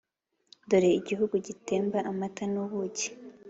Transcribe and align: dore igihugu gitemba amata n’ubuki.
dore 0.69 0.89
igihugu 0.99 1.35
gitemba 1.47 1.97
amata 2.09 2.43
n’ubuki. 2.53 3.07